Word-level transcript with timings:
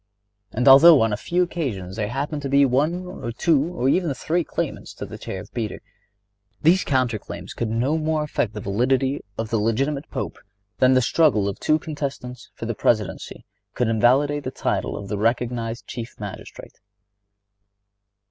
And 0.51 0.67
although 0.67 0.99
on 1.03 1.13
a 1.13 1.15
few 1.15 1.43
occasions 1.43 1.95
there 1.95 2.07
happened 2.07 2.41
to 2.41 2.49
be 2.49 2.67
two 3.37 3.65
or 3.69 3.87
even 3.87 4.11
three 4.15 4.43
claimants 4.43 4.93
for 4.93 5.05
the 5.05 5.19
chair 5.19 5.39
of 5.41 5.53
Peter, 5.53 5.79
these 6.59 6.83
counter 6.83 7.19
claims 7.19 7.53
could 7.53 7.69
no 7.69 7.99
more 7.99 8.23
affect 8.23 8.53
the 8.55 8.61
validity 8.61 9.21
of 9.37 9.51
the 9.51 9.59
legitimate 9.59 10.09
Pope 10.09 10.39
than 10.79 10.95
the 10.95 11.03
struggle 11.03 11.47
of 11.47 11.59
two 11.59 11.77
contestants 11.77 12.49
for 12.55 12.65
the 12.65 12.73
Presidency 12.73 13.45
could 13.75 13.89
invalidate 13.89 14.43
the 14.43 14.49
title 14.49 14.97
of 14.97 15.07
the 15.07 15.19
recognized 15.19 15.85
Chief 15.85 16.19
Magistrate. 16.19 16.79